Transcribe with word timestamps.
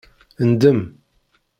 Ndem 0.49 0.73